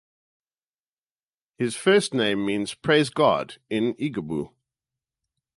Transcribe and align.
His 1.59 1.75
first 1.75 2.11
name 2.15 2.43
means 2.43 2.73
"praise 2.73 3.11
God" 3.11 3.57
in 3.69 3.93
Igbo. 3.99 4.49